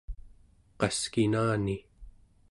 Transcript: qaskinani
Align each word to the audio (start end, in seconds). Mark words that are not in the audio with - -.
qaskinani 0.79 1.77